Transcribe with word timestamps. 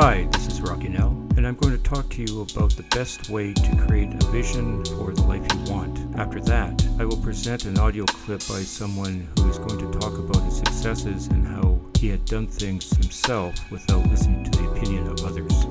Hi, 0.00 0.28
this 0.30 0.46
is 0.46 0.60
Rocky 0.60 0.88
Nell, 0.88 1.08
and 1.36 1.44
I'm 1.44 1.56
going 1.56 1.76
to 1.76 1.82
talk 1.82 2.08
to 2.10 2.22
you 2.22 2.42
about 2.42 2.70
the 2.70 2.84
best 2.84 3.30
way 3.30 3.52
to 3.52 3.76
create 3.84 4.14
a 4.14 4.26
vision 4.26 4.84
for 4.84 5.12
the 5.12 5.22
life 5.22 5.44
you 5.52 5.72
want. 5.72 6.16
After 6.16 6.38
that, 6.42 6.86
I 7.00 7.04
will 7.04 7.16
present 7.16 7.64
an 7.64 7.80
audio 7.80 8.04
clip 8.04 8.38
by 8.46 8.60
someone 8.60 9.26
who 9.36 9.50
is 9.50 9.58
going 9.58 9.80
to 9.80 9.98
talk 9.98 10.16
about 10.16 10.40
his 10.44 10.58
successes 10.58 11.26
and 11.26 11.44
how 11.44 11.80
he 11.98 12.06
had 12.06 12.24
done 12.26 12.46
things 12.46 12.88
himself 12.96 13.52
without 13.72 14.06
listening 14.06 14.48
to 14.48 14.62
the 14.62 14.70
opinion 14.70 15.08
of 15.08 15.24
others. 15.24 15.64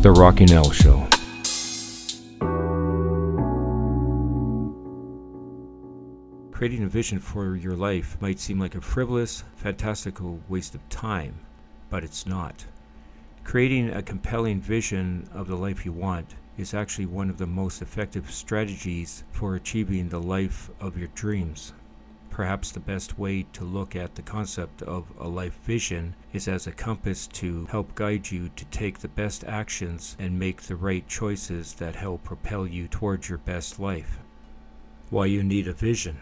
The 0.00 0.12
Rocky 0.12 0.44
Nell 0.44 0.70
Show. 0.70 1.08
Creating 6.52 6.84
a 6.84 6.88
vision 6.88 7.18
for 7.18 7.56
your 7.56 7.74
life 7.74 8.16
might 8.20 8.38
seem 8.38 8.60
like 8.60 8.76
a 8.76 8.80
frivolous, 8.80 9.42
fantastical 9.56 10.38
waste 10.48 10.76
of 10.76 10.88
time 10.88 11.34
but 11.90 12.04
it's 12.04 12.24
not. 12.26 12.64
Creating 13.44 13.90
a 13.90 14.02
compelling 14.02 14.60
vision 14.60 15.28
of 15.34 15.48
the 15.48 15.56
life 15.56 15.84
you 15.84 15.92
want 15.92 16.36
is 16.56 16.72
actually 16.72 17.06
one 17.06 17.28
of 17.28 17.38
the 17.38 17.46
most 17.46 17.82
effective 17.82 18.30
strategies 18.30 19.24
for 19.32 19.54
achieving 19.54 20.08
the 20.08 20.20
life 20.20 20.70
of 20.80 20.96
your 20.96 21.08
dreams. 21.08 21.72
Perhaps 22.30 22.70
the 22.70 22.80
best 22.80 23.18
way 23.18 23.42
to 23.52 23.64
look 23.64 23.96
at 23.96 24.14
the 24.14 24.22
concept 24.22 24.82
of 24.82 25.12
a 25.18 25.26
life 25.26 25.58
vision 25.64 26.14
is 26.32 26.46
as 26.46 26.66
a 26.66 26.72
compass 26.72 27.26
to 27.26 27.66
help 27.66 27.94
guide 27.96 28.30
you 28.30 28.50
to 28.54 28.64
take 28.66 29.00
the 29.00 29.08
best 29.08 29.42
actions 29.44 30.16
and 30.18 30.38
make 30.38 30.62
the 30.62 30.76
right 30.76 31.06
choices 31.08 31.74
that 31.74 31.96
help 31.96 32.22
propel 32.22 32.66
you 32.66 32.86
towards 32.86 33.28
your 33.28 33.38
best 33.38 33.80
life. 33.80 34.20
Why 35.10 35.26
you 35.26 35.42
need 35.42 35.66
a 35.66 35.72
vision. 35.72 36.18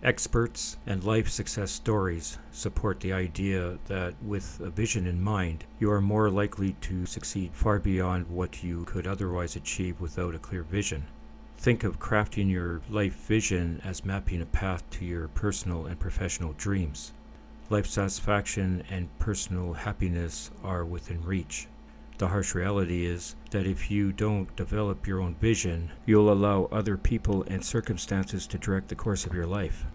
Experts 0.00 0.76
and 0.86 1.02
life 1.02 1.28
success 1.28 1.72
stories 1.72 2.38
support 2.52 3.00
the 3.00 3.12
idea 3.12 3.80
that 3.86 4.14
with 4.22 4.60
a 4.60 4.70
vision 4.70 5.08
in 5.08 5.20
mind, 5.20 5.64
you 5.80 5.90
are 5.90 6.00
more 6.00 6.30
likely 6.30 6.74
to 6.82 7.04
succeed 7.04 7.50
far 7.52 7.80
beyond 7.80 8.28
what 8.28 8.62
you 8.62 8.84
could 8.84 9.08
otherwise 9.08 9.56
achieve 9.56 10.00
without 10.00 10.36
a 10.36 10.38
clear 10.38 10.62
vision. 10.62 11.04
Think 11.56 11.82
of 11.82 11.98
crafting 11.98 12.48
your 12.48 12.80
life 12.88 13.26
vision 13.26 13.82
as 13.84 14.04
mapping 14.04 14.40
a 14.40 14.46
path 14.46 14.88
to 14.90 15.04
your 15.04 15.26
personal 15.26 15.86
and 15.86 15.98
professional 15.98 16.52
dreams. 16.52 17.12
Life 17.68 17.88
satisfaction 17.88 18.84
and 18.88 19.08
personal 19.18 19.72
happiness 19.72 20.52
are 20.62 20.84
within 20.84 21.24
reach. 21.24 21.66
The 22.18 22.26
harsh 22.26 22.52
reality 22.52 23.06
is 23.06 23.36
that 23.50 23.64
if 23.64 23.92
you 23.92 24.10
don't 24.10 24.54
develop 24.56 25.06
your 25.06 25.20
own 25.20 25.36
vision, 25.36 25.92
you'll 26.04 26.32
allow 26.32 26.64
other 26.64 26.96
people 26.96 27.44
and 27.44 27.64
circumstances 27.64 28.44
to 28.48 28.58
direct 28.58 28.88
the 28.88 28.96
course 28.96 29.24
of 29.24 29.34
your 29.34 29.46
life. 29.46 29.86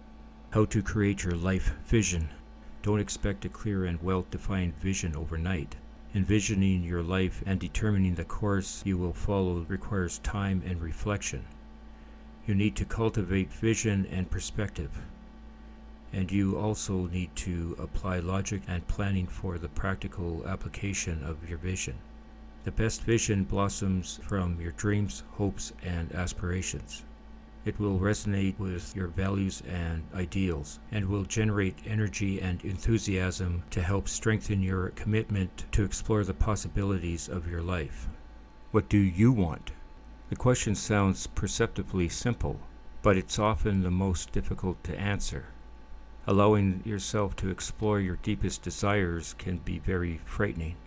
How 0.51 0.63
to 0.63 0.81
create 0.81 1.25
your 1.25 1.35
life 1.35 1.73
vision. 1.83 2.29
Don't 2.81 3.01
expect 3.01 3.43
a 3.43 3.49
clear 3.49 3.83
and 3.83 4.01
well 4.01 4.25
defined 4.31 4.79
vision 4.79 5.17
overnight. 5.17 5.75
Envisioning 6.15 6.85
your 6.85 7.03
life 7.03 7.43
and 7.45 7.59
determining 7.59 8.15
the 8.15 8.23
course 8.23 8.81
you 8.85 8.97
will 8.97 9.11
follow 9.11 9.65
requires 9.67 10.19
time 10.19 10.63
and 10.65 10.81
reflection. 10.81 11.43
You 12.47 12.55
need 12.55 12.77
to 12.77 12.85
cultivate 12.85 13.51
vision 13.51 14.07
and 14.09 14.31
perspective. 14.31 15.01
And 16.13 16.31
you 16.31 16.57
also 16.57 17.07
need 17.07 17.35
to 17.35 17.75
apply 17.77 18.19
logic 18.19 18.61
and 18.65 18.87
planning 18.87 19.27
for 19.27 19.57
the 19.57 19.67
practical 19.67 20.47
application 20.47 21.21
of 21.21 21.49
your 21.49 21.57
vision. 21.57 21.97
The 22.63 22.71
best 22.71 23.01
vision 23.01 23.43
blossoms 23.43 24.21
from 24.23 24.59
your 24.61 24.71
dreams, 24.71 25.23
hopes, 25.31 25.73
and 25.83 26.13
aspirations. 26.13 27.03
It 27.65 27.77
will 27.77 27.99
resonate 27.99 28.57
with 28.57 28.95
your 28.95 29.07
values 29.07 29.61
and 29.67 30.03
ideals 30.13 30.79
and 30.91 31.05
will 31.05 31.23
generate 31.23 31.77
energy 31.85 32.41
and 32.41 32.63
enthusiasm 32.63 33.63
to 33.71 33.81
help 33.81 34.07
strengthen 34.07 34.61
your 34.61 34.89
commitment 34.89 35.65
to 35.73 35.83
explore 35.83 36.23
the 36.23 36.33
possibilities 36.33 37.27
of 37.27 37.49
your 37.49 37.61
life. 37.61 38.07
What 38.71 38.87
do 38.87 38.97
you 38.97 39.31
want? 39.31 39.71
The 40.29 40.35
question 40.37 40.73
sounds 40.73 41.27
perceptibly 41.27 42.07
simple, 42.07 42.59
but 43.01 43.17
it's 43.17 43.39
often 43.39 43.83
the 43.83 43.91
most 43.91 44.31
difficult 44.31 44.81
to 44.85 44.99
answer. 44.99 45.47
Allowing 46.25 46.81
yourself 46.85 47.35
to 47.37 47.49
explore 47.49 47.99
your 47.99 48.15
deepest 48.23 48.61
desires 48.61 49.35
can 49.37 49.57
be 49.57 49.79
very 49.79 50.21
frightening. 50.25 50.77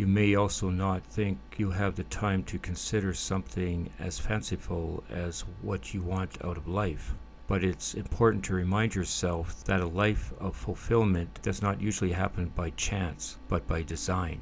You 0.00 0.06
may 0.06 0.34
also 0.34 0.70
not 0.70 1.04
think 1.04 1.38
you 1.58 1.72
have 1.72 1.94
the 1.94 2.04
time 2.04 2.42
to 2.44 2.58
consider 2.58 3.12
something 3.12 3.90
as 3.98 4.18
fanciful 4.18 5.04
as 5.10 5.42
what 5.60 5.92
you 5.92 6.00
want 6.00 6.42
out 6.42 6.56
of 6.56 6.66
life. 6.66 7.14
But 7.46 7.62
it's 7.62 7.92
important 7.92 8.42
to 8.46 8.54
remind 8.54 8.94
yourself 8.94 9.62
that 9.64 9.82
a 9.82 9.86
life 9.86 10.32
of 10.40 10.56
fulfillment 10.56 11.42
does 11.42 11.60
not 11.60 11.82
usually 11.82 12.12
happen 12.12 12.50
by 12.56 12.70
chance, 12.70 13.36
but 13.46 13.68
by 13.68 13.82
design. 13.82 14.40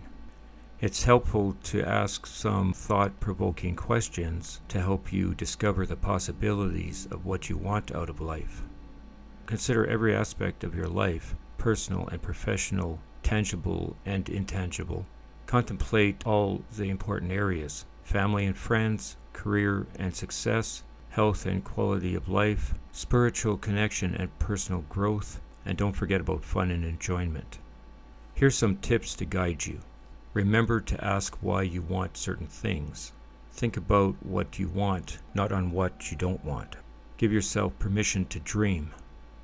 It's 0.81 1.03
helpful 1.03 1.57
to 1.65 1.83
ask 1.83 2.25
some 2.25 2.73
thought 2.73 3.19
provoking 3.19 3.75
questions 3.75 4.61
to 4.69 4.81
help 4.81 5.13
you 5.13 5.35
discover 5.35 5.85
the 5.85 5.97
possibilities 5.97 7.09
of 7.11 7.27
what 7.27 7.51
you 7.51 7.57
want 7.57 7.93
out 7.93 8.09
of 8.09 8.21
life. 8.21 8.63
Consider 9.47 9.85
every 9.85 10.15
aspect 10.15 10.63
of 10.63 10.77
your 10.77 10.87
life, 10.87 11.35
personal 11.57 12.07
and 12.13 12.23
professional, 12.23 13.01
tangible 13.25 13.97
and 14.07 14.29
intangible, 14.29 15.05
Contemplate 15.49 16.27
all 16.27 16.63
the 16.77 16.91
important 16.91 17.33
areas 17.33 17.87
family 18.03 18.45
and 18.45 18.55
friends, 18.55 19.17
career 19.33 19.87
and 19.99 20.15
success, 20.15 20.83
health 21.09 21.47
and 21.47 21.65
quality 21.65 22.15
of 22.15 22.29
life, 22.29 22.75
spiritual 22.93 23.57
connection 23.57 24.15
and 24.15 24.39
personal 24.39 24.83
growth, 24.91 25.41
and 25.65 25.79
don't 25.79 25.97
forget 25.97 26.21
about 26.21 26.45
fun 26.45 26.71
and 26.71 26.85
enjoyment. 26.85 27.61
Here's 28.35 28.59
some 28.59 28.77
tips 28.77 29.15
to 29.15 29.25
guide 29.25 29.65
you. 29.65 29.81
Remember 30.35 30.83
to 30.83 31.03
ask 31.03 31.35
why 31.41 31.63
you 31.63 31.81
want 31.81 32.19
certain 32.19 32.47
things. 32.47 33.15
Think 33.51 33.79
about 33.79 34.17
what 34.23 34.59
you 34.59 34.69
want, 34.69 35.17
not 35.33 35.51
on 35.51 35.73
what 35.73 36.11
you 36.11 36.19
don't 36.19 36.45
want. 36.45 36.77
Give 37.17 37.33
yourself 37.33 37.79
permission 37.79 38.27
to 38.27 38.39
dream. 38.39 38.93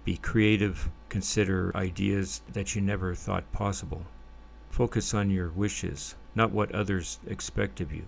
Be 0.04 0.18
creative. 0.18 0.90
Consider 1.08 1.74
ideas 1.74 2.42
that 2.52 2.74
you 2.74 2.82
never 2.82 3.14
thought 3.14 3.50
possible. 3.52 4.04
Focus 4.74 5.14
on 5.14 5.30
your 5.30 5.50
wishes, 5.50 6.16
not 6.34 6.50
what 6.50 6.72
others 6.72 7.20
expect 7.28 7.80
of 7.80 7.92
you. 7.92 8.06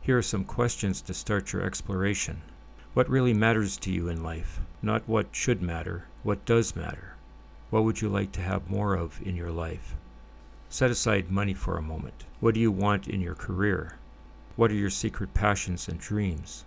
Here 0.00 0.16
are 0.16 0.22
some 0.22 0.44
questions 0.44 1.00
to 1.00 1.12
start 1.12 1.52
your 1.52 1.62
exploration. 1.62 2.42
What 2.94 3.10
really 3.10 3.34
matters 3.34 3.76
to 3.78 3.90
you 3.90 4.08
in 4.08 4.22
life? 4.22 4.60
Not 4.80 5.08
what 5.08 5.26
should 5.32 5.60
matter, 5.60 6.04
what 6.22 6.44
does 6.44 6.76
matter? 6.76 7.16
What 7.70 7.82
would 7.82 8.02
you 8.02 8.08
like 8.08 8.30
to 8.32 8.40
have 8.40 8.70
more 8.70 8.94
of 8.94 9.20
in 9.20 9.34
your 9.34 9.50
life? 9.50 9.96
Set 10.68 10.92
aside 10.92 11.32
money 11.32 11.54
for 11.54 11.76
a 11.76 11.82
moment. 11.82 12.24
What 12.38 12.54
do 12.54 12.60
you 12.60 12.70
want 12.70 13.08
in 13.08 13.20
your 13.20 13.34
career? 13.34 13.98
What 14.54 14.70
are 14.70 14.74
your 14.74 14.90
secret 14.90 15.34
passions 15.34 15.88
and 15.88 15.98
dreams? 15.98 16.64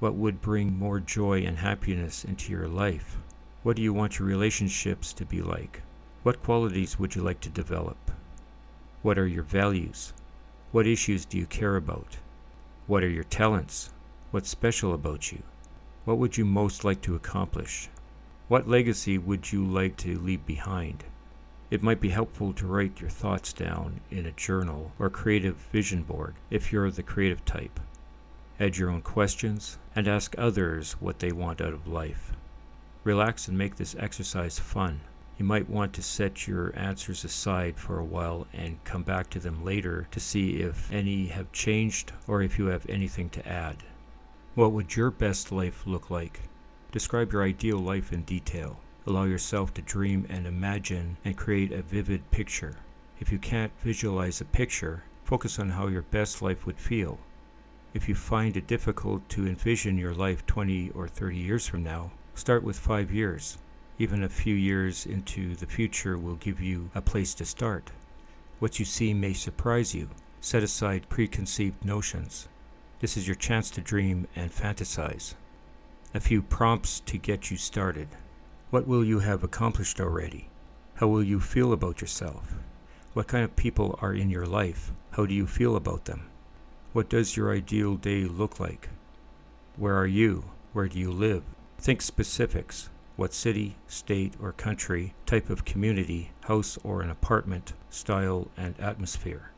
What 0.00 0.16
would 0.16 0.40
bring 0.42 0.76
more 0.76 0.98
joy 0.98 1.42
and 1.42 1.58
happiness 1.58 2.24
into 2.24 2.50
your 2.50 2.66
life? 2.66 3.16
What 3.62 3.76
do 3.76 3.82
you 3.82 3.92
want 3.92 4.18
your 4.18 4.26
relationships 4.26 5.12
to 5.12 5.24
be 5.24 5.40
like? 5.40 5.82
What 6.24 6.42
qualities 6.42 6.98
would 6.98 7.14
you 7.14 7.22
like 7.22 7.38
to 7.42 7.48
develop? 7.48 7.96
What 9.06 9.18
are 9.18 9.26
your 9.28 9.44
values? 9.44 10.12
What 10.72 10.84
issues 10.84 11.24
do 11.24 11.38
you 11.38 11.46
care 11.46 11.76
about? 11.76 12.16
What 12.88 13.04
are 13.04 13.08
your 13.08 13.22
talents? 13.22 13.90
What's 14.32 14.48
special 14.48 14.92
about 14.92 15.30
you? 15.30 15.44
What 16.04 16.18
would 16.18 16.36
you 16.36 16.44
most 16.44 16.82
like 16.82 17.02
to 17.02 17.14
accomplish? 17.14 17.88
What 18.48 18.68
legacy 18.68 19.16
would 19.16 19.52
you 19.52 19.64
like 19.64 19.96
to 19.98 20.18
leave 20.18 20.44
behind? 20.44 21.04
It 21.70 21.84
might 21.84 22.00
be 22.00 22.08
helpful 22.08 22.52
to 22.54 22.66
write 22.66 23.00
your 23.00 23.08
thoughts 23.08 23.52
down 23.52 24.00
in 24.10 24.26
a 24.26 24.32
journal 24.32 24.90
or 24.98 25.08
creative 25.08 25.54
vision 25.70 26.02
board 26.02 26.34
if 26.50 26.72
you're 26.72 26.90
the 26.90 27.04
creative 27.04 27.44
type. 27.44 27.78
Add 28.58 28.76
your 28.76 28.90
own 28.90 29.02
questions 29.02 29.78
and 29.94 30.08
ask 30.08 30.34
others 30.36 30.94
what 30.94 31.20
they 31.20 31.30
want 31.30 31.60
out 31.60 31.72
of 31.72 31.86
life. 31.86 32.32
Relax 33.04 33.46
and 33.46 33.56
make 33.56 33.76
this 33.76 33.94
exercise 34.00 34.58
fun. 34.58 35.00
You 35.38 35.44
might 35.44 35.68
want 35.68 35.92
to 35.92 36.02
set 36.02 36.48
your 36.48 36.72
answers 36.78 37.22
aside 37.22 37.78
for 37.78 37.98
a 37.98 38.04
while 38.04 38.46
and 38.54 38.82
come 38.84 39.02
back 39.02 39.28
to 39.30 39.38
them 39.38 39.62
later 39.62 40.08
to 40.12 40.18
see 40.18 40.62
if 40.62 40.90
any 40.90 41.26
have 41.26 41.52
changed 41.52 42.12
or 42.26 42.40
if 42.40 42.58
you 42.58 42.66
have 42.66 42.88
anything 42.88 43.28
to 43.30 43.46
add. 43.46 43.82
What 44.54 44.72
would 44.72 44.96
your 44.96 45.10
best 45.10 45.52
life 45.52 45.86
look 45.86 46.08
like? 46.08 46.40
Describe 46.90 47.34
your 47.34 47.42
ideal 47.42 47.76
life 47.76 48.14
in 48.14 48.22
detail. 48.22 48.80
Allow 49.06 49.24
yourself 49.24 49.74
to 49.74 49.82
dream 49.82 50.26
and 50.30 50.46
imagine 50.46 51.18
and 51.22 51.36
create 51.36 51.70
a 51.70 51.82
vivid 51.82 52.30
picture. 52.30 52.76
If 53.20 53.30
you 53.30 53.38
can't 53.38 53.78
visualize 53.82 54.40
a 54.40 54.46
picture, 54.46 55.04
focus 55.22 55.58
on 55.58 55.68
how 55.68 55.88
your 55.88 56.02
best 56.02 56.40
life 56.40 56.64
would 56.64 56.78
feel. 56.78 57.18
If 57.92 58.08
you 58.08 58.14
find 58.14 58.56
it 58.56 58.66
difficult 58.66 59.28
to 59.30 59.46
envision 59.46 59.98
your 59.98 60.14
life 60.14 60.46
20 60.46 60.92
or 60.94 61.08
30 61.08 61.36
years 61.36 61.66
from 61.66 61.84
now, 61.84 62.12
start 62.34 62.62
with 62.62 62.78
5 62.78 63.12
years 63.12 63.58
even 63.98 64.22
a 64.22 64.28
few 64.28 64.54
years 64.54 65.06
into 65.06 65.54
the 65.54 65.66
future 65.66 66.18
will 66.18 66.34
give 66.34 66.60
you 66.60 66.90
a 66.94 67.00
place 67.00 67.34
to 67.34 67.44
start. 67.44 67.90
What 68.58 68.78
you 68.78 68.84
see 68.84 69.14
may 69.14 69.32
surprise 69.32 69.94
you. 69.94 70.10
Set 70.40 70.62
aside 70.62 71.08
preconceived 71.08 71.84
notions. 71.84 72.48
This 73.00 73.16
is 73.16 73.26
your 73.26 73.36
chance 73.36 73.70
to 73.70 73.80
dream 73.80 74.28
and 74.36 74.50
fantasize. 74.50 75.34
A 76.14 76.20
few 76.20 76.40
prompts 76.40 77.00
to 77.00 77.18
get 77.18 77.50
you 77.50 77.56
started. 77.56 78.08
What 78.70 78.86
will 78.86 79.04
you 79.04 79.20
have 79.20 79.42
accomplished 79.42 80.00
already? 80.00 80.48
How 80.94 81.08
will 81.08 81.22
you 81.22 81.40
feel 81.40 81.72
about 81.72 82.00
yourself? 82.00 82.54
What 83.12 83.28
kind 83.28 83.44
of 83.44 83.56
people 83.56 83.98
are 84.02 84.14
in 84.14 84.30
your 84.30 84.46
life? 84.46 84.92
How 85.12 85.26
do 85.26 85.34
you 85.34 85.46
feel 85.46 85.76
about 85.76 86.04
them? 86.04 86.28
What 86.92 87.08
does 87.08 87.36
your 87.36 87.52
ideal 87.52 87.96
day 87.96 88.24
look 88.24 88.60
like? 88.60 88.88
Where 89.76 89.96
are 89.96 90.06
you? 90.06 90.44
Where 90.72 90.88
do 90.88 90.98
you 90.98 91.10
live? 91.10 91.42
Think 91.78 92.00
specifics. 92.02 92.88
What 93.16 93.32
city, 93.32 93.76
state, 93.86 94.34
or 94.42 94.52
country, 94.52 95.14
type 95.24 95.48
of 95.48 95.64
community, 95.64 96.32
house 96.42 96.78
or 96.84 97.00
an 97.00 97.08
apartment, 97.08 97.72
style, 97.88 98.48
and 98.58 98.78
atmosphere? 98.78 99.52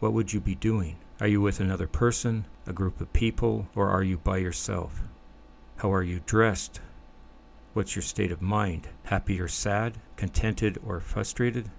What 0.00 0.12
would 0.12 0.32
you 0.32 0.40
be 0.40 0.56
doing? 0.56 0.96
Are 1.20 1.28
you 1.28 1.40
with 1.40 1.60
another 1.60 1.86
person, 1.86 2.46
a 2.66 2.72
group 2.72 3.00
of 3.00 3.12
people, 3.12 3.68
or 3.76 3.88
are 3.88 4.02
you 4.02 4.18
by 4.18 4.38
yourself? 4.38 5.02
How 5.76 5.92
are 5.92 6.02
you 6.02 6.20
dressed? 6.26 6.80
What's 7.74 7.94
your 7.94 8.02
state 8.02 8.32
of 8.32 8.42
mind? 8.42 8.88
Happy 9.04 9.40
or 9.40 9.46
sad? 9.46 9.98
Contented 10.16 10.76
or 10.84 10.98
frustrated? 10.98 11.70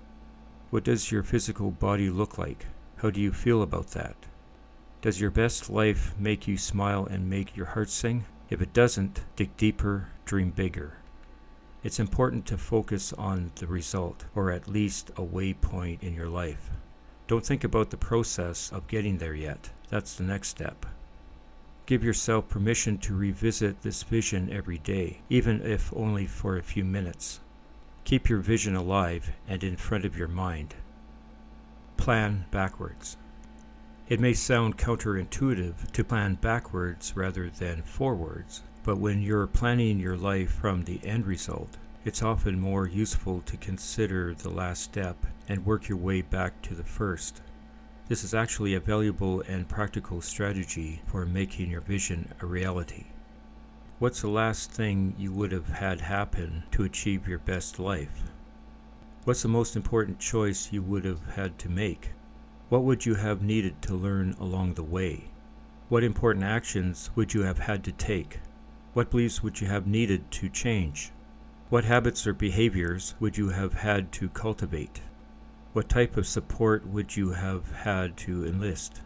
What 0.69 0.85
does 0.85 1.11
your 1.11 1.23
physical 1.23 1.71
body 1.71 2.09
look 2.09 2.37
like? 2.37 2.67
How 2.97 3.09
do 3.09 3.19
you 3.19 3.33
feel 3.33 3.61
about 3.61 3.87
that? 3.91 4.15
Does 5.01 5.19
your 5.19 5.31
best 5.31 5.69
life 5.69 6.15
make 6.17 6.47
you 6.47 6.57
smile 6.57 7.05
and 7.05 7.29
make 7.29 7.57
your 7.57 7.67
heart 7.67 7.89
sing? 7.89 8.25
If 8.49 8.61
it 8.61 8.71
doesn't, 8.71 9.25
dig 9.35 9.57
deeper, 9.57 10.07
dream 10.23 10.51
bigger. 10.51 10.93
It's 11.83 11.99
important 11.99 12.45
to 12.47 12.57
focus 12.57 13.13
on 13.13 13.51
the 13.55 13.67
result, 13.67 14.25
or 14.35 14.51
at 14.51 14.67
least 14.67 15.11
a 15.11 15.21
waypoint 15.21 16.01
in 16.01 16.13
your 16.13 16.27
life. 16.27 16.71
Don't 17.27 17.45
think 17.45 17.63
about 17.63 17.91
the 17.91 17.97
process 17.97 18.71
of 18.71 18.87
getting 18.87 19.17
there 19.17 19.35
yet. 19.35 19.69
That's 19.89 20.15
the 20.15 20.23
next 20.23 20.49
step. 20.49 20.85
Give 21.85 22.03
yourself 22.03 22.49
permission 22.49 22.97
to 22.99 23.15
revisit 23.15 23.81
this 23.81 24.03
vision 24.03 24.51
every 24.51 24.79
day, 24.79 25.19
even 25.29 25.61
if 25.61 25.93
only 25.95 26.25
for 26.25 26.57
a 26.57 26.63
few 26.63 26.83
minutes. 26.83 27.39
Keep 28.03 28.27
your 28.27 28.39
vision 28.39 28.75
alive 28.75 29.31
and 29.47 29.63
in 29.63 29.77
front 29.77 30.03
of 30.03 30.17
your 30.17 30.27
mind. 30.27 30.75
Plan 31.95 32.45
backwards. 32.51 33.17
It 34.09 34.19
may 34.19 34.33
sound 34.33 34.77
counterintuitive 34.77 35.91
to 35.91 36.03
plan 36.03 36.35
backwards 36.35 37.15
rather 37.15 37.49
than 37.49 37.81
forwards, 37.83 38.63
but 38.87 38.99
when 38.99 39.21
you're 39.21 39.47
planning 39.47 39.99
your 39.99 40.15
life 40.15 40.49
from 40.49 40.85
the 40.85 41.01
end 41.03 41.27
result, 41.27 41.75
it's 42.05 42.23
often 42.23 42.57
more 42.57 42.87
useful 42.87 43.41
to 43.41 43.57
consider 43.57 44.33
the 44.33 44.49
last 44.49 44.81
step 44.81 45.17
and 45.49 45.65
work 45.65 45.89
your 45.89 45.97
way 45.97 46.21
back 46.21 46.61
to 46.61 46.73
the 46.73 46.85
first. 46.85 47.41
This 48.07 48.23
is 48.23 48.33
actually 48.33 48.75
a 48.75 48.79
valuable 48.79 49.41
and 49.41 49.67
practical 49.67 50.21
strategy 50.21 51.01
for 51.05 51.25
making 51.25 51.69
your 51.69 51.81
vision 51.81 52.33
a 52.39 52.45
reality. 52.45 53.07
What's 53.99 54.21
the 54.21 54.29
last 54.29 54.71
thing 54.71 55.15
you 55.17 55.33
would 55.33 55.51
have 55.51 55.67
had 55.67 55.99
happen 55.99 56.63
to 56.71 56.85
achieve 56.85 57.27
your 57.27 57.39
best 57.39 57.79
life? 57.79 58.23
What's 59.25 59.41
the 59.41 59.49
most 59.49 59.75
important 59.75 60.17
choice 60.17 60.71
you 60.71 60.81
would 60.81 61.03
have 61.03 61.31
had 61.35 61.59
to 61.59 61.67
make? 61.67 62.11
What 62.69 62.83
would 62.83 63.05
you 63.05 63.15
have 63.15 63.41
needed 63.41 63.81
to 63.81 63.95
learn 63.95 64.37
along 64.39 64.75
the 64.75 64.81
way? 64.81 65.25
What 65.89 66.05
important 66.05 66.45
actions 66.45 67.09
would 67.15 67.33
you 67.33 67.41
have 67.41 67.59
had 67.59 67.83
to 67.83 67.91
take? 67.91 68.39
What 68.97 69.11
beliefs 69.11 69.43
would 69.43 69.61
you 69.61 69.67
have 69.67 69.85
needed 69.85 70.31
to 70.31 70.49
change? 70.49 71.11
What 71.69 71.83
habits 71.83 72.25
or 72.25 72.33
behaviors 72.33 73.13
would 73.19 73.37
you 73.37 73.49
have 73.49 73.73
had 73.73 74.11
to 74.13 74.27
cultivate? 74.27 75.01
What 75.73 75.87
type 75.87 76.17
of 76.17 76.25
support 76.25 76.87
would 76.87 77.15
you 77.15 77.33
have 77.33 77.71
had 77.83 78.17
to 78.25 78.43
enlist? 78.43 79.01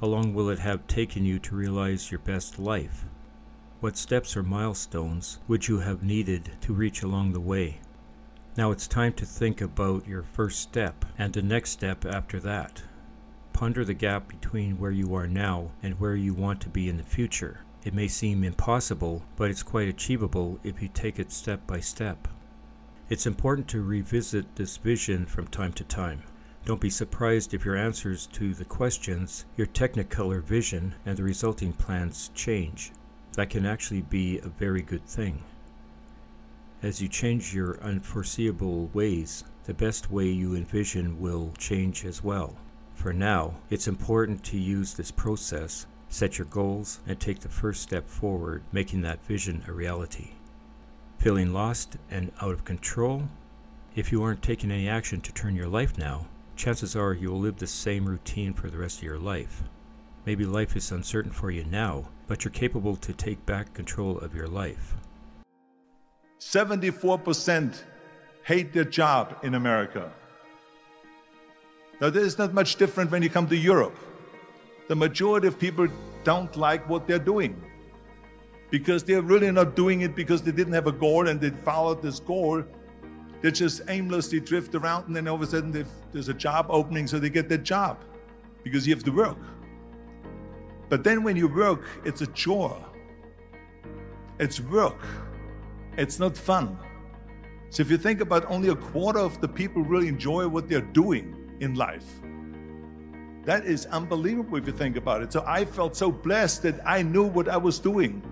How 0.00 0.08
long 0.08 0.34
will 0.34 0.50
it 0.50 0.58
have 0.58 0.84
taken 0.88 1.24
you 1.24 1.38
to 1.38 1.54
realize 1.54 2.10
your 2.10 2.18
best 2.18 2.58
life? 2.58 3.04
What 3.78 3.96
steps 3.96 4.36
or 4.36 4.42
milestones 4.42 5.38
would 5.46 5.68
you 5.68 5.78
have 5.78 6.02
needed 6.02 6.50
to 6.62 6.74
reach 6.74 7.04
along 7.04 7.32
the 7.32 7.38
way? 7.38 7.78
Now 8.56 8.72
it's 8.72 8.88
time 8.88 9.12
to 9.12 9.24
think 9.24 9.60
about 9.60 10.08
your 10.08 10.24
first 10.24 10.58
step 10.58 11.04
and 11.16 11.32
the 11.32 11.42
next 11.42 11.70
step 11.70 12.04
after 12.04 12.40
that. 12.40 12.82
Ponder 13.52 13.84
the 13.84 13.94
gap 13.94 14.26
between 14.26 14.80
where 14.80 14.90
you 14.90 15.14
are 15.14 15.28
now 15.28 15.70
and 15.84 16.00
where 16.00 16.16
you 16.16 16.34
want 16.34 16.60
to 16.62 16.68
be 16.68 16.88
in 16.88 16.96
the 16.96 17.04
future. 17.04 17.60
It 17.82 17.94
may 17.94 18.08
seem 18.08 18.44
impossible, 18.44 19.22
but 19.36 19.50
it's 19.50 19.62
quite 19.62 19.88
achievable 19.88 20.60
if 20.62 20.82
you 20.82 20.88
take 20.88 21.18
it 21.18 21.32
step 21.32 21.66
by 21.66 21.80
step. 21.80 22.28
It's 23.08 23.26
important 23.26 23.68
to 23.68 23.82
revisit 23.82 24.56
this 24.56 24.76
vision 24.76 25.24
from 25.24 25.46
time 25.46 25.72
to 25.74 25.84
time. 25.84 26.22
Don't 26.66 26.80
be 26.80 26.90
surprised 26.90 27.54
if 27.54 27.64
your 27.64 27.76
answers 27.76 28.26
to 28.26 28.52
the 28.52 28.66
questions, 28.66 29.46
your 29.56 29.66
technicolor 29.66 30.42
vision, 30.42 30.94
and 31.06 31.16
the 31.16 31.22
resulting 31.22 31.72
plans 31.72 32.30
change. 32.34 32.92
That 33.32 33.48
can 33.48 33.64
actually 33.64 34.02
be 34.02 34.38
a 34.38 34.48
very 34.48 34.82
good 34.82 35.06
thing. 35.06 35.42
As 36.82 37.00
you 37.00 37.08
change 37.08 37.54
your 37.54 37.80
unforeseeable 37.82 38.88
ways, 38.92 39.44
the 39.64 39.74
best 39.74 40.10
way 40.10 40.28
you 40.28 40.54
envision 40.54 41.18
will 41.18 41.54
change 41.56 42.04
as 42.04 42.22
well. 42.22 42.56
For 42.94 43.14
now, 43.14 43.54
it's 43.70 43.88
important 43.88 44.44
to 44.44 44.58
use 44.58 44.92
this 44.92 45.10
process 45.10 45.86
Set 46.12 46.38
your 46.38 46.46
goals 46.46 46.98
and 47.06 47.18
take 47.20 47.38
the 47.38 47.48
first 47.48 47.80
step 47.82 48.08
forward, 48.08 48.64
making 48.72 49.00
that 49.02 49.24
vision 49.24 49.62
a 49.68 49.72
reality. 49.72 50.32
Feeling 51.18 51.52
lost 51.52 51.96
and 52.10 52.32
out 52.42 52.50
of 52.50 52.64
control? 52.64 53.28
If 53.94 54.10
you 54.10 54.20
aren't 54.24 54.42
taking 54.42 54.72
any 54.72 54.88
action 54.88 55.20
to 55.20 55.32
turn 55.32 55.54
your 55.54 55.68
life 55.68 55.96
now, 55.96 56.26
chances 56.56 56.96
are 56.96 57.14
you 57.14 57.30
will 57.30 57.38
live 57.38 57.58
the 57.58 57.66
same 57.68 58.06
routine 58.06 58.54
for 58.54 58.68
the 58.68 58.76
rest 58.76 58.98
of 58.98 59.04
your 59.04 59.20
life. 59.20 59.62
Maybe 60.26 60.44
life 60.44 60.74
is 60.74 60.90
uncertain 60.90 61.30
for 61.30 61.52
you 61.52 61.64
now, 61.64 62.08
but 62.26 62.44
you're 62.44 62.50
capable 62.50 62.96
to 62.96 63.12
take 63.12 63.46
back 63.46 63.72
control 63.72 64.18
of 64.18 64.34
your 64.34 64.48
life. 64.48 64.96
74% 66.40 67.84
hate 68.42 68.72
their 68.72 68.84
job 68.84 69.36
in 69.44 69.54
America. 69.54 70.10
Now, 72.00 72.10
this 72.10 72.24
is 72.24 72.36
not 72.36 72.52
much 72.52 72.76
different 72.76 73.12
when 73.12 73.22
you 73.22 73.30
come 73.30 73.46
to 73.46 73.56
Europe 73.56 73.96
the 74.90 74.96
majority 74.96 75.46
of 75.46 75.56
people 75.56 75.86
don't 76.24 76.56
like 76.56 76.88
what 76.88 77.06
they're 77.06 77.26
doing 77.34 77.54
because 78.70 79.04
they're 79.04 79.22
really 79.22 79.48
not 79.52 79.76
doing 79.76 80.00
it 80.00 80.16
because 80.16 80.42
they 80.42 80.50
didn't 80.50 80.72
have 80.72 80.88
a 80.88 80.92
goal 81.04 81.28
and 81.28 81.40
they 81.40 81.50
followed 81.50 82.02
this 82.02 82.18
goal. 82.18 82.64
They 83.40 83.52
just 83.52 83.82
aimlessly 83.86 84.40
drift 84.40 84.74
around 84.74 85.06
and 85.06 85.14
then 85.14 85.28
all 85.28 85.36
of 85.36 85.42
a 85.42 85.46
sudden 85.46 85.86
there's 86.10 86.28
a 86.28 86.34
job 86.34 86.66
opening, 86.70 87.06
so 87.06 87.20
they 87.20 87.30
get 87.30 87.48
that 87.50 87.62
job 87.62 88.04
because 88.64 88.84
you 88.84 88.92
have 88.92 89.04
to 89.04 89.12
work. 89.12 89.38
But 90.88 91.04
then 91.04 91.22
when 91.22 91.36
you 91.36 91.46
work, 91.46 91.86
it's 92.04 92.22
a 92.22 92.26
chore. 92.26 92.84
It's 94.40 94.58
work. 94.58 95.06
It's 95.98 96.18
not 96.18 96.36
fun. 96.36 96.76
So 97.68 97.82
if 97.82 97.92
you 97.92 97.96
think 97.96 98.20
about 98.20 98.44
only 98.46 98.70
a 98.70 98.74
quarter 98.74 99.20
of 99.20 99.40
the 99.40 99.46
people 99.46 99.82
really 99.82 100.08
enjoy 100.08 100.48
what 100.48 100.68
they're 100.68 100.80
doing 100.80 101.56
in 101.60 101.74
life, 101.74 102.08
that 103.44 103.64
is 103.64 103.86
unbelievable 103.86 104.58
if 104.58 104.66
you 104.66 104.72
think 104.72 104.96
about 104.96 105.22
it. 105.22 105.32
So 105.32 105.44
I 105.46 105.64
felt 105.64 105.96
so 105.96 106.10
blessed 106.10 106.62
that 106.62 106.80
I 106.84 107.02
knew 107.02 107.24
what 107.24 107.48
I 107.48 107.56
was 107.56 107.78
doing. 107.78 108.22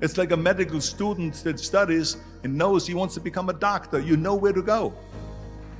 It's 0.00 0.16
like 0.16 0.30
a 0.30 0.36
medical 0.36 0.80
student 0.80 1.34
that 1.44 1.58
studies 1.60 2.16
and 2.44 2.56
knows 2.56 2.86
he 2.86 2.94
wants 2.94 3.14
to 3.14 3.20
become 3.20 3.48
a 3.48 3.52
doctor. 3.52 4.00
You 4.00 4.16
know 4.16 4.34
where 4.34 4.52
to 4.52 4.62
go. 4.62 4.94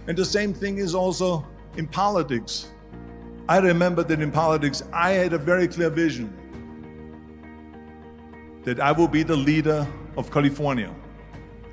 And 0.08 0.16
the 0.16 0.24
same 0.24 0.52
thing 0.52 0.78
is 0.78 0.94
also 0.94 1.46
in 1.76 1.86
politics. 1.86 2.70
I 3.48 3.58
remember 3.58 4.02
that 4.02 4.20
in 4.20 4.30
politics, 4.30 4.82
I 4.92 5.12
had 5.12 5.32
a 5.32 5.38
very 5.38 5.68
clear 5.68 5.90
vision 5.90 6.36
that 8.64 8.78
I 8.78 8.92
will 8.92 9.08
be 9.08 9.22
the 9.22 9.36
leader 9.36 9.86
of 10.16 10.30
California. 10.30 10.94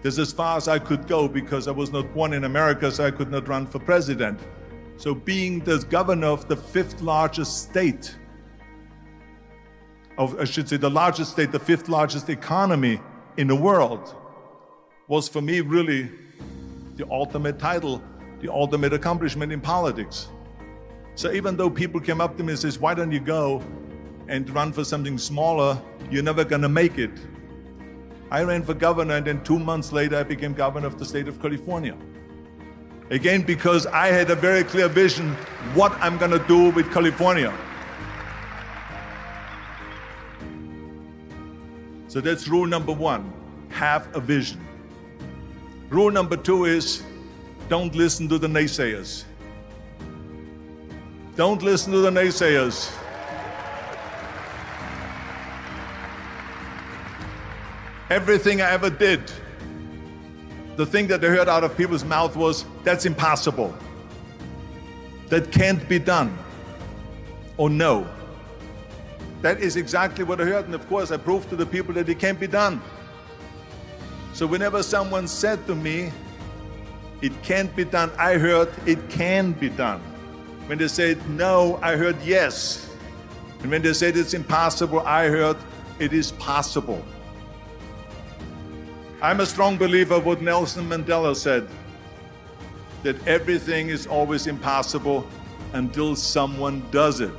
This 0.03 0.13
is 0.13 0.19
as 0.19 0.31
far 0.31 0.57
as 0.57 0.67
I 0.67 0.79
could 0.79 1.07
go 1.07 1.27
because 1.27 1.67
I 1.67 1.71
was 1.71 1.91
not 1.91 2.13
born 2.13 2.33
in 2.33 2.45
America, 2.45 2.91
so 2.91 3.05
I 3.05 3.11
could 3.11 3.29
not 3.29 3.47
run 3.47 3.67
for 3.67 3.79
president. 3.79 4.39
So, 4.97 5.13
being 5.13 5.59
the 5.59 5.77
governor 5.89 6.27
of 6.27 6.47
the 6.47 6.55
fifth 6.55 7.01
largest 7.01 7.61
state, 7.69 8.15
of, 10.17 10.39
I 10.39 10.45
should 10.45 10.67
say, 10.67 10.77
the 10.77 10.89
largest 10.89 11.33
state, 11.33 11.51
the 11.51 11.59
fifth 11.59 11.87
largest 11.87 12.29
economy 12.29 12.99
in 13.37 13.45
the 13.47 13.55
world, 13.55 14.15
was 15.07 15.29
for 15.29 15.39
me 15.39 15.61
really 15.61 16.09
the 16.95 17.07
ultimate 17.11 17.59
title, 17.59 18.01
the 18.41 18.51
ultimate 18.51 18.91
accomplishment 18.91 19.51
in 19.51 19.61
politics. 19.61 20.29
So, 21.13 21.31
even 21.31 21.55
though 21.57 21.69
people 21.69 22.01
came 22.01 22.19
up 22.19 22.35
to 22.37 22.43
me 22.43 22.53
and 22.53 22.59
says, 22.59 22.79
"Why 22.79 22.95
don't 22.95 23.11
you 23.11 23.19
go 23.19 23.61
and 24.27 24.49
run 24.49 24.73
for 24.73 24.83
something 24.83 25.19
smaller? 25.19 25.79
You're 26.09 26.23
never 26.23 26.43
going 26.43 26.63
to 26.63 26.69
make 26.69 26.97
it." 26.97 27.11
I 28.31 28.41
ran 28.43 28.63
for 28.63 28.73
governor, 28.73 29.15
and 29.17 29.27
then 29.27 29.43
two 29.43 29.59
months 29.59 29.91
later, 29.91 30.17
I 30.17 30.23
became 30.23 30.53
governor 30.53 30.87
of 30.87 30.97
the 30.97 31.05
state 31.05 31.27
of 31.27 31.39
California. 31.39 31.95
Again, 33.09 33.41
because 33.41 33.85
I 33.87 34.07
had 34.07 34.29
a 34.31 34.35
very 34.35 34.63
clear 34.63 34.89
vision 34.89 35.33
what 35.73 35.93
I'm 36.01 36.17
going 36.17 36.31
to 36.31 36.45
do 36.47 36.71
with 36.71 36.91
California. 36.91 37.53
So 42.09 42.19
that's 42.19 42.47
rule 42.47 42.65
number 42.65 42.91
one 42.91 43.33
have 43.69 44.13
a 44.15 44.19
vision. 44.19 44.65
Rule 45.89 46.11
number 46.11 46.35
two 46.35 46.65
is 46.65 47.03
don't 47.69 47.95
listen 47.95 48.27
to 48.29 48.37
the 48.37 48.47
naysayers. 48.47 49.23
Don't 51.35 51.61
listen 51.61 51.93
to 51.93 51.99
the 51.99 52.09
naysayers. 52.09 52.91
Everything 58.09 58.61
I 58.61 58.71
ever 58.71 58.89
did 58.89 59.31
the 60.77 60.85
thing 60.85 61.07
that 61.07 61.21
they 61.21 61.27
heard 61.27 61.49
out 61.49 61.63
of 61.63 61.75
people's 61.75 62.05
mouth 62.05 62.35
was, 62.35 62.63
that's 62.83 63.05
impossible. 63.05 63.75
that 65.29 65.51
can't 65.51 65.89
be 65.89 65.99
done. 65.99 66.37
Or 67.57 67.69
no. 67.69 68.07
That 69.41 69.59
is 69.59 69.75
exactly 69.75 70.23
what 70.23 70.39
I 70.39 70.45
heard, 70.45 70.65
and 70.65 70.75
of 70.75 70.87
course, 70.87 71.11
I 71.11 71.17
proved 71.17 71.49
to 71.49 71.55
the 71.55 71.65
people 71.65 71.93
that 71.95 72.07
it 72.07 72.19
can't 72.19 72.39
be 72.39 72.47
done. 72.47 72.81
So, 74.33 74.47
whenever 74.47 74.83
someone 74.83 75.27
said 75.27 75.65
to 75.67 75.75
me, 75.75 76.11
it 77.21 77.33
can't 77.43 77.75
be 77.75 77.83
done, 77.83 78.11
I 78.17 78.35
heard 78.35 78.69
it 78.85 79.09
can 79.09 79.51
be 79.51 79.69
done. 79.69 79.99
When 80.67 80.77
they 80.77 80.87
said 80.87 81.27
no, 81.29 81.79
I 81.81 81.95
heard 81.95 82.15
yes. 82.23 82.95
And 83.61 83.71
when 83.71 83.81
they 83.81 83.93
said 83.93 84.15
it's 84.15 84.33
impossible, 84.33 84.99
I 85.01 85.27
heard 85.27 85.57
it 85.99 86.13
is 86.13 86.31
possible. 86.33 87.03
I'm 89.19 89.39
a 89.39 89.45
strong 89.47 89.77
believer 89.77 90.15
of 90.15 90.25
what 90.27 90.43
Nelson 90.43 90.87
Mandela 90.87 91.35
said 91.35 91.67
that 93.01 93.27
everything 93.27 93.89
is 93.89 94.05
always 94.05 94.45
impossible 94.45 95.27
until 95.73 96.15
someone 96.15 96.85
does 96.91 97.19
it. 97.19 97.33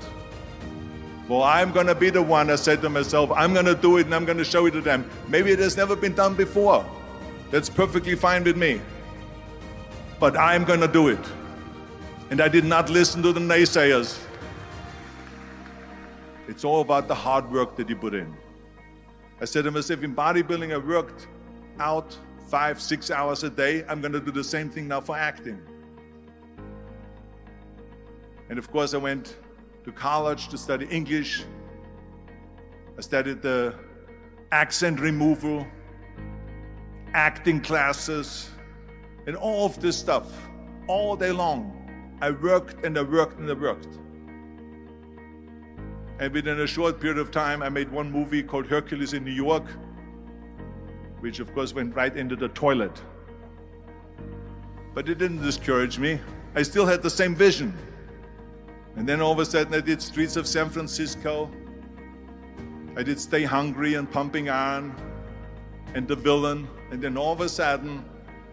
Well, 1.29 1.43
I'm 1.43 1.71
going 1.73 1.87
to 1.87 1.95
be 1.95 2.11
the 2.11 2.23
one, 2.23 2.51
I 2.51 2.57
said 2.57 2.83
to 2.83 2.89
myself, 2.89 3.31
I'm 3.31 3.53
going 3.53 3.67
to 3.67 3.77
do 3.77 3.99
it 3.99 4.07
and 4.07 4.15
I'm 4.15 4.25
going 4.25 4.39
to 4.39 4.45
show 4.45 4.67
it 4.67 4.73
to 4.73 4.81
them. 4.81 5.09
Maybe 5.29 5.53
it 5.53 5.61
has 5.61 5.77
never 5.77 5.95
been 5.95 6.15
done 6.15 6.35
before. 6.35 6.85
That's 7.51 7.69
perfectly 7.71 8.17
fine 8.17 8.43
with 8.43 8.57
me. 8.57 8.81
But 10.19 10.37
I'm 10.37 10.65
going 10.65 10.81
to 10.81 10.89
do 10.89 11.09
it. 11.09 11.21
And 12.31 12.41
I 12.41 12.49
did 12.49 12.65
not 12.65 12.91
listen 12.91 13.23
to 13.23 13.33
the 13.33 13.41
naysayers. 13.41 14.19
It's 16.49 16.65
all 16.65 16.81
about 16.81 17.07
the 17.07 17.15
hard 17.15 17.49
work 17.53 17.77
that 17.77 17.89
you 17.89 17.95
put 17.95 18.15
in. 18.15 18.35
I 19.41 19.45
said 19.45 19.65
to 19.65 19.71
myself, 19.71 20.03
in 20.03 20.17
bodybuilding, 20.17 20.73
I 20.73 20.79
worked 20.79 21.29
out 21.81 22.17
five, 22.49 22.81
six 22.81 23.11
hours 23.11 23.45
a 23.45 23.51
day. 23.51 23.85
I'm 23.89 24.01
going 24.01 24.13
to 24.13 24.21
do 24.21 24.31
the 24.31 24.45
same 24.45 24.71
thing 24.71 24.89
now 24.89 25.01
for 25.01 25.17
acting. 25.17 25.61
And 28.49 28.59
of 28.59 28.71
course, 28.71 28.95
I 28.95 28.99
went 28.99 29.37
to 29.85 29.93
college 29.93 30.49
to 30.49 30.59
study 30.59 30.87
English. 30.91 31.45
I 32.97 33.01
studied 33.01 33.43
the 33.43 33.75
accent 34.51 35.01
removal, 35.01 35.67
acting 37.13 37.61
classes, 37.61 38.51
and 39.27 39.37
all 39.37 39.67
of 39.67 39.81
this 39.81 39.97
stuff 39.97 40.27
all 40.87 41.17
day 41.17 41.31
long. 41.33 41.75
I 42.21 42.31
worked 42.31 42.85
and 42.85 42.99
I 42.99 43.03
worked 43.03 43.39
and 43.39 43.49
I 43.51 43.53
worked. 43.53 43.99
And 46.21 46.33
within 46.33 46.61
a 46.61 46.67
short 46.67 47.01
period 47.01 47.19
of 47.19 47.31
time, 47.31 47.63
I 47.63 47.69
made 47.69 47.91
one 47.91 48.11
movie 48.11 48.43
called 48.43 48.67
Hercules 48.67 49.13
in 49.13 49.25
New 49.25 49.33
York, 49.33 49.65
which 51.21 51.41
of 51.41 51.53
course 51.55 51.75
went 51.75 51.95
right 51.95 52.17
into 52.17 52.37
the 52.37 52.49
toilet. 52.49 53.03
But 54.95 55.09
it 55.09 55.19
didn't 55.19 55.43
discourage 55.43 55.99
me. 55.99 56.21
I 56.55 56.63
still 56.63 56.87
had 56.87 57.03
the 57.03 57.11
same 57.11 57.35
vision. 57.35 57.73
And 58.97 59.09
then 59.09 59.21
all 59.21 59.33
of 59.33 59.39
a 59.39 59.47
sudden, 59.47 59.75
I 59.75 59.81
did 59.81 60.03
Streets 60.03 60.37
of 60.37 60.47
San 60.47 60.71
Francisco. 60.71 61.51
I 62.97 63.03
did 63.03 63.21
Stay 63.21 63.45
Hungry 63.45 63.95
and 63.95 64.11
Pumping 64.11 64.49
Iron 64.49 64.95
and 65.95 66.09
The 66.09 66.17
Villain. 66.17 66.67
And 66.91 67.01
then 67.01 67.17
all 67.17 67.33
of 67.33 67.41
a 67.41 67.49
sudden, 67.49 68.05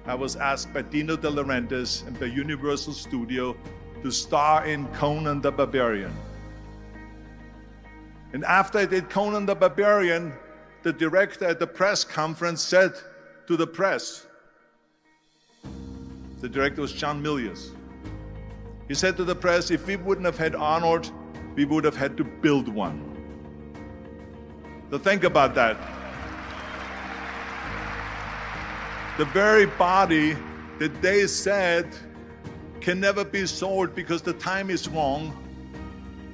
I 0.06 0.14
was 0.14 0.36
asked 0.36 0.72
by 0.72 0.84
Dino 0.84 1.16
De 1.16 1.28
Laurentiis 1.28 2.06
and 2.06 2.20
by 2.20 2.28
Universal 2.28 2.94
Studio 2.94 3.58
to 4.04 4.12
star 4.12 4.68
in 4.68 4.86
Conan 4.90 5.42
the 5.42 5.52
Barbarian. 5.52 6.14
And 8.34 8.46
after 8.46 8.78
I 8.78 8.86
did 8.86 9.10
Conan 9.10 9.48
the 9.48 9.56
Barbarian, 9.56 10.32
the 10.86 10.94
director 10.94 11.46
at 11.46 11.58
the 11.58 11.66
press 11.66 12.04
conference 12.04 12.62
said 12.62 12.94
to 13.48 13.58
the 13.58 13.66
press, 13.66 14.28
the 16.42 16.48
director 16.48 16.80
was 16.80 16.94
John 16.94 17.24
Milius. 17.24 17.72
He 18.88 18.94
said 18.94 19.18
to 19.18 19.24
the 19.24 19.36
press, 19.36 19.72
if 19.72 19.88
we 19.88 19.96
wouldn't 19.96 20.28
have 20.28 20.38
had 20.38 20.54
Arnold, 20.54 21.12
we 21.56 21.66
would 21.66 21.84
have 21.86 21.96
had 21.96 22.16
to 22.18 22.24
build 22.24 22.68
one. 22.68 23.02
So 24.92 25.00
think 25.00 25.24
about 25.24 25.56
that. 25.56 25.76
The 29.18 29.26
very 29.26 29.66
body 29.66 30.38
that 30.78 31.02
they 31.02 31.26
said 31.26 31.88
can 32.80 33.00
never 33.00 33.26
be 33.26 33.48
sold 33.48 33.96
because 33.96 34.22
the 34.22 34.34
time 34.34 34.70
is 34.70 34.88
wrong. 34.88 35.36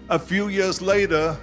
A 0.09 0.19
few 0.19 0.49
years 0.49 0.81
later, 0.81 1.37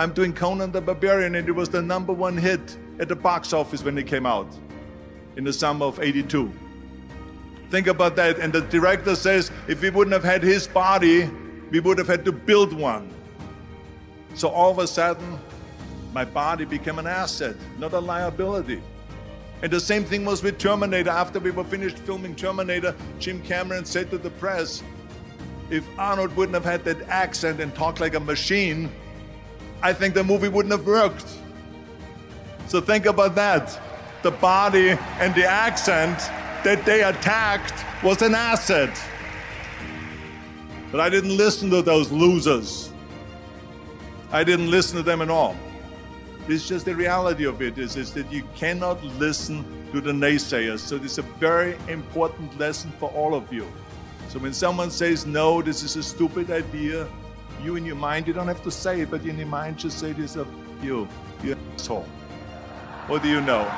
I'm 0.00 0.14
doing 0.14 0.32
Conan 0.32 0.72
the 0.72 0.80
Barbarian, 0.80 1.34
and 1.34 1.46
it 1.46 1.52
was 1.52 1.68
the 1.68 1.82
number 1.82 2.10
one 2.10 2.34
hit 2.34 2.78
at 3.00 3.08
the 3.08 3.14
box 3.14 3.52
office 3.52 3.84
when 3.84 3.98
it 3.98 4.06
came 4.06 4.24
out 4.24 4.48
in 5.36 5.44
the 5.44 5.52
summer 5.52 5.84
of 5.84 6.00
82. 6.00 6.50
Think 7.68 7.86
about 7.86 8.16
that. 8.16 8.38
And 8.38 8.50
the 8.50 8.62
director 8.62 9.14
says, 9.14 9.50
if 9.68 9.82
we 9.82 9.90
wouldn't 9.90 10.14
have 10.14 10.24
had 10.24 10.42
his 10.42 10.66
body, 10.66 11.28
we 11.70 11.80
would 11.80 11.98
have 11.98 12.06
had 12.06 12.24
to 12.24 12.32
build 12.32 12.72
one. 12.72 13.12
So 14.32 14.48
all 14.48 14.70
of 14.70 14.78
a 14.78 14.86
sudden, 14.86 15.38
my 16.14 16.24
body 16.24 16.64
became 16.64 16.98
an 16.98 17.06
asset, 17.06 17.54
not 17.78 17.92
a 17.92 18.00
liability. 18.00 18.82
And 19.60 19.70
the 19.70 19.80
same 19.80 20.04
thing 20.04 20.24
was 20.24 20.42
with 20.42 20.56
Terminator. 20.56 21.10
After 21.10 21.38
we 21.38 21.50
were 21.50 21.62
finished 21.64 21.98
filming 21.98 22.34
Terminator, 22.34 22.96
Jim 23.18 23.42
Cameron 23.42 23.84
said 23.84 24.10
to 24.12 24.16
the 24.16 24.30
press, 24.30 24.82
if 25.68 25.86
Arnold 25.98 26.34
wouldn't 26.36 26.54
have 26.54 26.64
had 26.64 26.84
that 26.86 27.06
accent 27.10 27.60
and 27.60 27.74
talked 27.74 28.00
like 28.00 28.14
a 28.14 28.20
machine, 28.20 28.90
I 29.82 29.92
think 29.92 30.14
the 30.14 30.24
movie 30.24 30.48
wouldn't 30.48 30.72
have 30.72 30.86
worked. 30.86 31.26
So 32.66 32.80
think 32.80 33.06
about 33.06 33.34
that. 33.34 33.78
The 34.22 34.30
body 34.30 34.90
and 34.90 35.34
the 35.34 35.46
accent 35.46 36.18
that 36.64 36.84
they 36.84 37.02
attacked 37.02 37.84
was 38.04 38.20
an 38.22 38.34
asset. 38.34 38.90
But 40.92 41.00
I 41.00 41.08
didn't 41.08 41.36
listen 41.36 41.70
to 41.70 41.82
those 41.82 42.12
losers. 42.12 42.92
I 44.32 44.44
didn't 44.44 44.70
listen 44.70 44.96
to 44.98 45.02
them 45.02 45.22
at 45.22 45.30
all. 45.30 45.56
It's 46.48 46.68
just 46.68 46.84
the 46.84 46.94
reality 46.94 47.44
of 47.44 47.62
it 47.62 47.78
is, 47.78 47.96
is 47.96 48.12
that 48.14 48.30
you 48.32 48.42
cannot 48.56 49.02
listen 49.18 49.64
to 49.92 50.00
the 50.00 50.12
naysayers. 50.12 50.80
So 50.80 50.98
this 50.98 51.12
is 51.12 51.18
a 51.18 51.22
very 51.38 51.76
important 51.88 52.58
lesson 52.58 52.92
for 52.98 53.08
all 53.10 53.34
of 53.34 53.52
you. 53.52 53.66
So 54.28 54.38
when 54.38 54.52
someone 54.52 54.90
says, 54.90 55.26
no, 55.26 55.62
this 55.62 55.82
is 55.82 55.96
a 55.96 56.02
stupid 56.02 56.50
idea, 56.50 57.08
you 57.62 57.76
in 57.76 57.84
your 57.84 57.96
mind, 57.96 58.26
you 58.26 58.32
don't 58.32 58.48
have 58.48 58.62
to 58.62 58.70
say 58.70 59.00
it, 59.00 59.10
but 59.10 59.24
in 59.24 59.38
your 59.38 59.46
mind, 59.46 59.78
just 59.78 59.98
say 59.98 60.12
to 60.12 60.20
yourself, 60.20 60.48
you, 60.82 61.08
you 61.42 61.56
asshole. 61.74 62.06
What 63.06 63.22
do 63.22 63.28
you 63.28 63.40
know? 63.40 63.68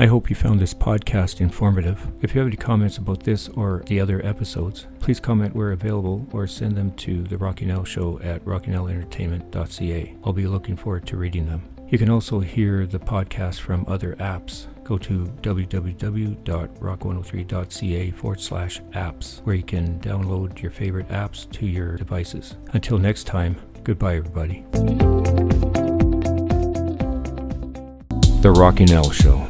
I 0.00 0.06
hope 0.06 0.30
you 0.30 0.36
found 0.36 0.60
this 0.60 0.72
podcast 0.72 1.42
informative. 1.42 2.10
If 2.22 2.34
you 2.34 2.40
have 2.40 2.48
any 2.48 2.56
comments 2.56 2.96
about 2.96 3.22
this 3.22 3.48
or 3.50 3.82
the 3.84 4.00
other 4.00 4.24
episodes, 4.24 4.86
please 4.98 5.20
comment 5.20 5.54
where 5.54 5.72
available 5.72 6.26
or 6.32 6.46
send 6.46 6.74
them 6.74 6.92
to 6.92 7.22
the 7.24 7.36
Rocky 7.36 7.66
Nell 7.66 7.84
Show 7.84 8.18
at 8.20 8.42
rockynellentertainment.ca. 8.46 10.14
I'll 10.24 10.32
be 10.32 10.46
looking 10.46 10.78
forward 10.78 11.06
to 11.06 11.18
reading 11.18 11.44
them. 11.44 11.64
You 11.90 11.98
can 11.98 12.08
also 12.08 12.40
hear 12.40 12.86
the 12.86 12.98
podcast 12.98 13.58
from 13.58 13.84
other 13.86 14.14
apps 14.14 14.68
go 14.84 14.98
to 14.98 15.24
www.rock103.ca 15.42 18.10
forward 18.10 18.40
slash 18.40 18.80
apps, 18.92 19.40
where 19.42 19.54
you 19.54 19.62
can 19.62 19.98
download 20.00 20.60
your 20.60 20.70
favorite 20.70 21.08
apps 21.08 21.50
to 21.52 21.66
your 21.66 21.96
devices. 21.96 22.56
Until 22.72 22.98
next 22.98 23.24
time, 23.24 23.56
goodbye, 23.84 24.16
everybody. 24.16 24.64
The 28.40 28.52
Rocky 28.56 28.86
Nell 28.86 29.10
Show. 29.10 29.46